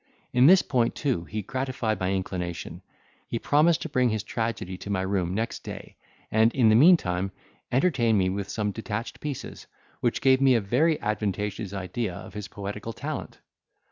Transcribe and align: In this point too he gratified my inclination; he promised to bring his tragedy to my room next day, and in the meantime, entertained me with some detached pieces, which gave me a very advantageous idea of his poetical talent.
In 0.33 0.47
this 0.47 0.63
point 0.63 0.95
too 0.95 1.25
he 1.25 1.43
gratified 1.43 1.99
my 1.99 2.11
inclination; 2.11 2.81
he 3.27 3.37
promised 3.37 3.83
to 3.83 3.89
bring 3.89 4.09
his 4.09 4.23
tragedy 4.23 4.75
to 4.79 4.89
my 4.89 5.03
room 5.03 5.35
next 5.35 5.63
day, 5.63 5.95
and 6.31 6.51
in 6.55 6.69
the 6.69 6.75
meantime, 6.75 7.31
entertained 7.71 8.17
me 8.17 8.27
with 8.27 8.49
some 8.49 8.71
detached 8.71 9.19
pieces, 9.19 9.67
which 9.99 10.19
gave 10.21 10.41
me 10.41 10.55
a 10.55 10.59
very 10.59 10.99
advantageous 11.01 11.71
idea 11.71 12.15
of 12.15 12.33
his 12.33 12.47
poetical 12.47 12.93
talent. 12.93 13.41